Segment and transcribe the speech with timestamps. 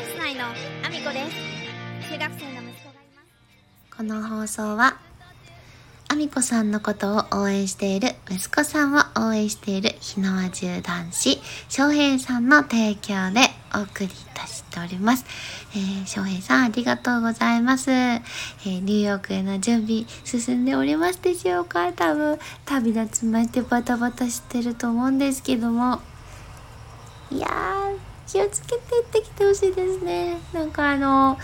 [0.00, 4.96] ャンス内のアミコです中学生の息子がいますこの放送は、
[6.08, 13.40] あみこさんのことを応援している、息子さんを応援している、日の輪中男子、翔平さんの提供で
[13.74, 15.26] お送りいたしております。
[15.74, 17.90] えー、翔平さんありがとうございます。
[17.90, 21.92] えーニューヨークへの準備進んでおりますでしょうか？
[21.92, 26.00] 多分、旅立ちましてバタバタしてると思うんですけども。
[27.30, 27.98] いやー、
[28.30, 30.38] 気をつけて行ってきてほしいですね。
[30.52, 31.36] なんかあの、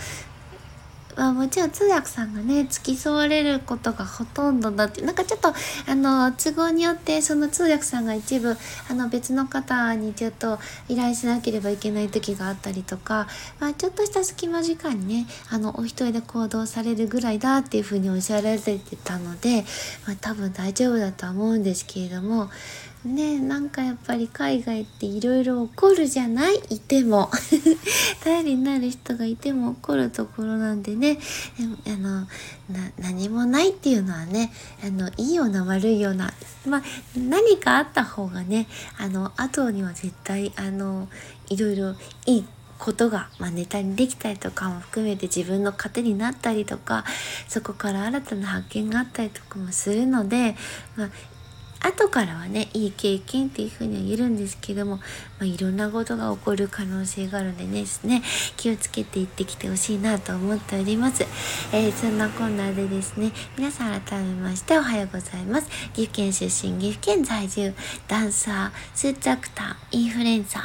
[1.17, 8.55] まあ、もちろん通訳さんがね付き添われることがほとんどだってなんかちょっとあの都合によってその通訳さんが一部
[8.89, 13.27] あの別の方にちょっと依頼しなければいけない時があったりとか、
[13.59, 19.65] まあ、ちょっとした隙間時間にねあのお一人で行動されるぐらいだっていうふうにおっしゃられてたので、
[20.05, 22.51] まあ、多分大丈夫だとは思うんですけれども
[23.07, 26.55] ねなんかやっぱり海外っていろいろ起こるじゃない？
[26.69, 27.29] いても。
[28.23, 31.17] 頼りになる人がいても起こるところなんでね。
[31.87, 32.27] あの
[32.99, 34.51] 何もないっていうのはね
[34.83, 36.33] あのいいような悪いような。
[36.65, 36.83] まあ
[37.17, 41.07] 何かあった方がねあの後には絶対あの
[41.49, 42.45] いろいろいい
[42.77, 47.05] ことが、まあ、ネタにできたりとかも含めて自分の糧になったりとか
[47.47, 50.55] そこから新たな発見があったりとかもするので、
[50.95, 51.09] まあ、
[51.81, 55.03] 後からはねいい経験っていうふうには言えるんですけども、ま
[55.41, 58.21] あ、いろんなことが起こる可能性があるんでねですね
[58.55, 61.23] 気をつけていってきてほしいなと思っております、
[61.73, 65.67] えーそんなこんなでですね皆さん改めましておはようございます。
[65.93, 67.73] 岐阜県出身岐阜県在住
[68.07, 70.63] ダンサースーツアクターインフルエンサー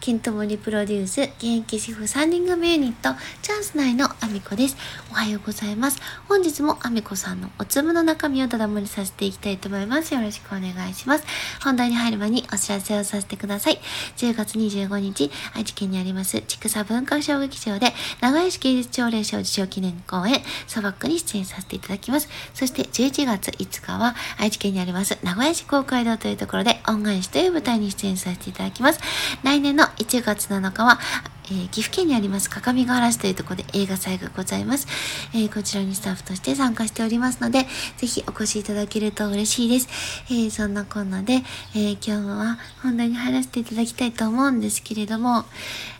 [0.00, 4.76] ケントモリプロデュース現役主婦3人組ユニットチャンス内のアミコです。
[5.10, 6.00] おはようございます。
[6.28, 10.12] 本日もアミコさんのお粒の中身をただ盛りさせていきたいと思います。
[10.12, 11.24] よろしくお願いします。
[11.62, 13.80] 本題に入る前にお知らせをさせてください。
[14.16, 22.28] 10月25日愛知県にあります千草文化小劇場で名古屋市芸術朝礼賞受賞記念公演サバックに出演させていただきます。
[22.54, 29.00] そして11月5日は愛知県にあります名古屋市公会堂というところで恩返しという舞台に出演させていただきます。
[29.42, 30.98] 来年の1月7日は
[31.46, 34.86] えー岐阜県にあります各務原市というところで映画祭がございます、
[35.34, 37.66] えーこちらにスタッフとして参加しておりますので、
[37.96, 39.88] ぜひお越しいただけると嬉しいです。
[40.30, 41.42] えーそんなこんなで、
[41.74, 45.44] え今日は本題に入らせていただきたいと思うんですけれども、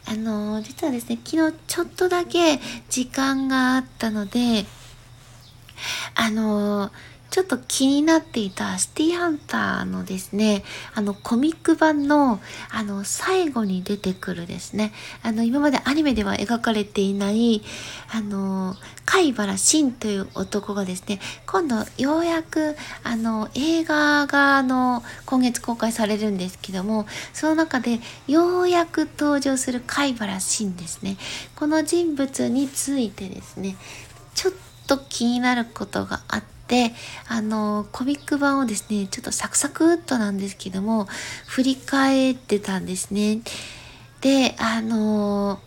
[0.06, 4.64] あの実はですね、昨日ちょっとだけ時間があったので、
[6.14, 10.62] あのーちょっと気になっていたシティハンターのですね、
[10.94, 12.40] あのコミック版の
[12.70, 17.60] あの最後に出てくるですね、あの今までアニメでは描かれていない、
[18.12, 31.16] あの、貝原慎という男がですね、今度ようやくあの映画があの今月公開されるんですけども、その中でようやく登場する貝原慎ですね。
[31.56, 33.74] この人物についてですね、
[34.36, 34.54] ちょっ
[34.86, 36.53] と気になることがあって、
[37.28, 41.06] あの、コミック版をですね、ちょっとサクサクっとなんですけども、
[41.46, 43.40] 振り返ってたんですね。
[44.20, 45.60] で、あの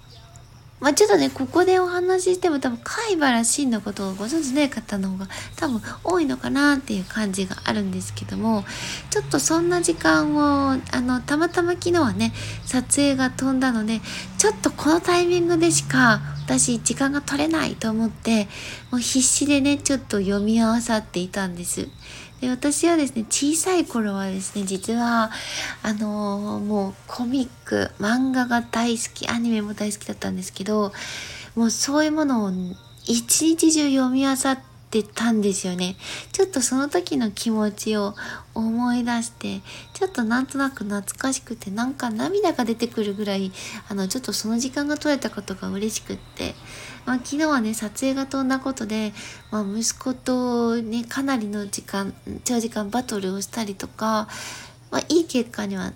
[0.79, 8.63] まあ、ちょっとね、ここでお話ししても多分、貝原慎のことをご存知ない方の方が多分多いのかなっていう感じがあるんですけども、
[9.09, 12.31] ちょっとそんな時間を、あの、たまたま昨日はね、
[12.63, 14.01] 撮影が飛んだので、
[14.37, 18.47] ちょっとこのタイミングでしか私時間が取れないと思って、
[18.89, 21.89] もう必死でね、ちょっと読み合わさっていたんです。
[22.39, 25.31] で私はですね小さい頃はですね実は
[25.81, 30.91] あのーもうコミック漫画が大好きアニメも大好きだったんですけど
[31.55, 32.51] もうそういうものを
[33.05, 34.59] 一日中読み漁っ
[34.89, 35.95] てたんですよね。
[36.31, 38.15] ちょっとその時の気持ちを
[38.53, 39.61] 思い出して
[39.93, 43.51] ちょっとなんとなく懐かしくてなんか涙が出てくるぐらい
[43.89, 46.55] あのちょっとその時間が取れたことが嬉しくって
[47.07, 49.13] まあ、昨日はね撮影が飛んだことで、
[49.49, 54.27] まあ、息子とねかなりの時間長時間バトルをしたりとか、
[54.91, 55.93] まあ、いい結果には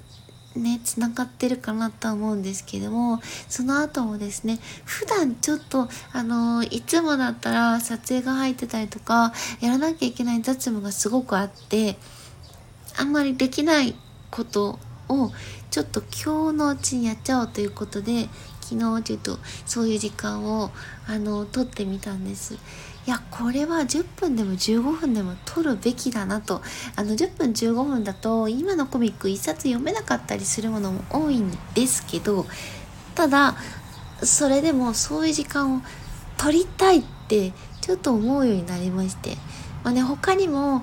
[0.55, 11.97] ねつながってるかなとは思うんですけどもその後もですね普段ちょっとあのいつもだったら撮影が入ってたりとかやらなきゃいけない雑務がすごくあって
[12.97, 13.95] あんまりできない
[14.29, 15.31] ことを
[15.69, 18.27] ちょっと今日のうちにやっちゃおうということで
[18.61, 20.71] 昨日ちょっとそういう時間を
[21.07, 22.57] あの取ってみたんです。
[23.07, 26.61] いやこれは10分でも15分でも取るべきだなと。
[26.95, 32.45] あの10分15分だと今のコミック1冊読めなかったりするものも多いんですけど
[33.15, 33.55] ただ
[34.23, 35.81] それでもそういう時間を
[36.37, 39.35] 取りたいってちょっと思うようになりまして、
[39.83, 40.81] まあね、他にも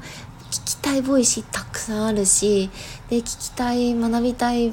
[0.51, 2.71] 聞きたい Voicy たくさんあるし
[3.11, 4.73] で聞きたい学びたい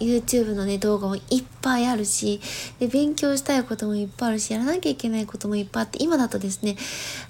[0.00, 2.40] YouTube のね、動画もいっぱいあるし、
[2.78, 6.76] で、勉強したいこともいっぱいあるし、やらなきゃいけないこともいっぱいあって、今だとですね、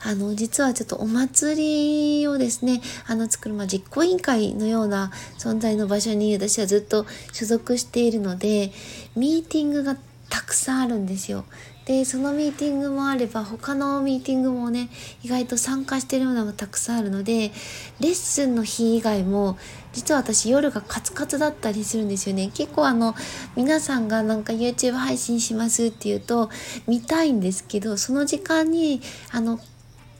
[0.04, 8.72] あの、実はちょっとお祭りをですね、あの、作る、まあ、実行委員会のような存在の場所に私はずっと所属しているので、
[9.16, 9.96] ミーティングが
[10.28, 11.44] たくさんあるんですよ。
[11.88, 14.90] でそのミーティングもあれば他のミーティングもね
[15.22, 17.50] 意外と参加してるものがたくさんあるので
[17.98, 19.56] レッスンの日以外も
[19.94, 23.14] 実は私夜がカツカツだったりするんですよね結構あの
[23.56, 26.50] 皆さんがなんか YouTube 配信しますっていうと
[26.86, 29.00] 見たいんですけどその時間に
[29.32, 29.58] あの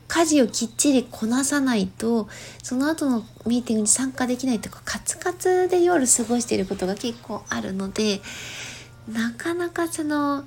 [0.09, 2.29] 家事をきっちりこなさないと
[2.63, 8.23] その後のミーティングに参加できないとかカツカツで夜過ごしていることが結構あるので
[9.13, 10.45] なかなかその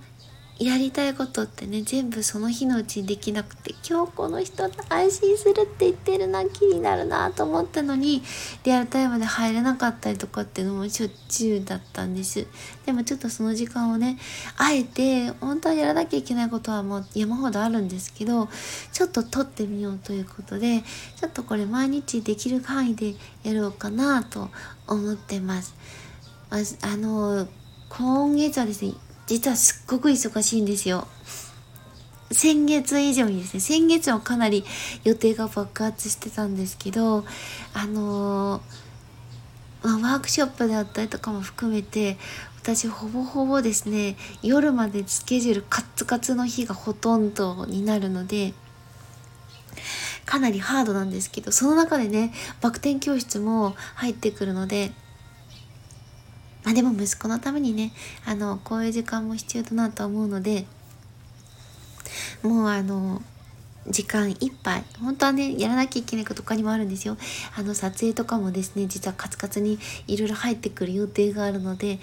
[0.64, 8.22] やりたいことってね全部その日のうちにできなくて今日この人と配信するって言ってるな気になるなと思ったのに
[8.64, 12.46] リアルタイムで入れなかったりとかっていうのもしょっちゅうだったんです。
[12.86, 14.20] でもちょっとその時間をね
[14.56, 18.48] あえて本当はやらなきゃいけないことはもう山ほどあるんですけど
[18.92, 20.84] ちょっと撮ってみようということで
[21.16, 24.52] ちょっとこれ毎日できる範囲でやろうかなと
[24.88, 25.74] 思ってます。
[26.52, 27.48] あの
[27.98, 28.94] 今月はですね
[29.28, 31.08] 実はすっごく忙しいんですよ。
[32.32, 34.64] 先月以上にですね、先月はかなり
[35.04, 37.26] 予定が爆発してたんですけど、
[37.74, 42.18] あのー、まあ、ワークショップであったりとかも含めて、
[42.62, 48.54] 私ほぼほぼですね、夜までスケジュールカツカツの日がほとんどになるので、
[50.26, 54.94] かなりハードなんですけど、その中でね、バク転教室も入ってくるので、
[56.64, 57.92] まあでも息子のためにね、
[58.26, 60.66] あの、こういう時間も必要だなと思うので、
[62.44, 63.22] もうあの、
[63.88, 64.84] 時間いっぱい。
[65.00, 67.18] 本当はね、やらなきゃいけないこと他にもあるんですよ。
[67.56, 72.00] あの、撮影とかもですね、実はカツカツにいろいろ入ってくる予定があるので、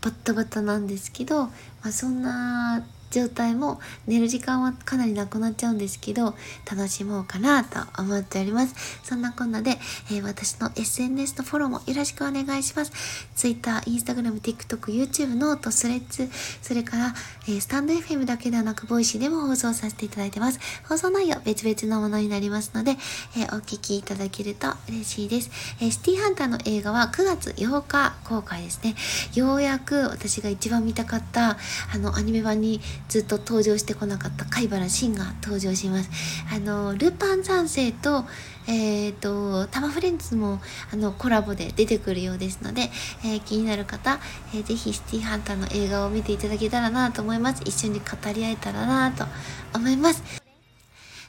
[0.00, 1.50] バッタバタなんですけど、ま
[1.84, 6.34] あそんな状態も寝る時間はかなりなくなっちゃうんですけど
[6.70, 8.74] 楽しもうかなと思っております。
[9.02, 9.78] そんなこんなで、
[10.10, 12.92] えー、私の SNS のフォローもよろしくお願いします。
[13.34, 16.28] Twitter、Instagram、TikTok、YouTube、 note、Threads
[16.62, 17.14] それから、
[17.46, 20.60] えー、 stand.fm だけではなく Voicy でも放送させていただいてます。
[20.88, 22.92] 放送内容別々のものになりますので、
[23.36, 25.50] えー、お聞きいただけると嬉しいです、
[25.80, 28.94] えシティハンターの映画は9月8日公開ですね。
[29.34, 31.56] ようやく私が一番見たかった
[31.92, 36.10] あのアニメ版にずっと登場してこなかった海原神が登場します。
[36.54, 38.24] あの、ルパン三世と、
[38.66, 40.60] えっ、ー、と、タマフレンズも
[40.92, 42.90] あのコラボで出てくるようですので、
[43.24, 44.20] えー、気になる方、
[44.54, 47.62] えー、ぜひシティハンターの映画を見ていただけたらなと思います。
[47.64, 49.24] 一緒に語り合えたらなと
[49.74, 50.37] 思います。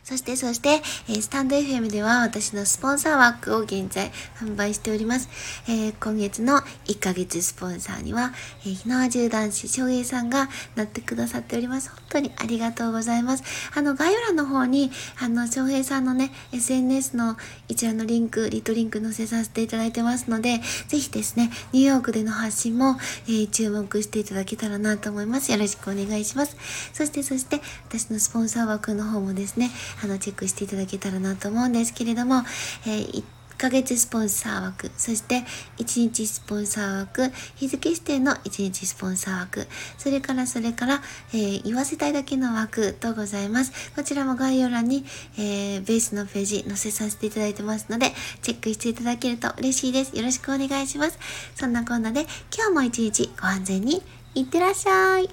[0.09, 4.09] そしてそして、えー、スタンド FM では私のスポンサー枠を現在
[4.39, 5.29] 販売しております。
[5.67, 8.31] えー、今月の1ヶ月スポンサーには、
[8.65, 11.91] えー、ひなわじゅう男子翔平さんがなってくださっております。
[11.91, 13.43] 本当にありがとうございます。
[13.75, 14.89] あの、概要欄の方に、
[15.19, 22.97] あの、翔平さんのね、SNS の一覧のリンク、リトリンク載せさせていただいてますので、ぜひですね、ニューヨークでの発信も、
[23.27, 25.51] えー、注目していただけたらなと思います。
[25.51, 26.57] よろしくお願いします。
[26.93, 29.69] そしてそして、私のスポンサー枠の方もですね、
[30.03, 32.43] あの、チェックしていただけたらなと思うんですけれども、
[32.85, 33.23] えー、1
[33.59, 35.43] ヶ月スポンサー枠、そして
[35.77, 39.67] 1日スポンサー枠、日付指定の1日スポンサー枠、
[39.97, 41.01] それからそれから、
[41.33, 43.91] えー、言わせたいだけの枠とございます。
[43.95, 45.03] こちらも概要欄に、
[45.37, 50.15] えー、ベースのページ載せさせていただいてますので、チェックしていただけると嬉しいです。
[50.15, 51.19] よろしくお願いします。
[51.55, 54.01] そんなこんなで、今日も一日ご安全に
[54.35, 55.29] いってらっしゃい。